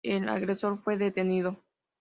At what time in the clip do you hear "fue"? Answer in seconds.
0.81-0.97